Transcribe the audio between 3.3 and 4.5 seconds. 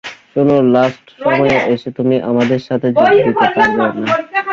পারবে না।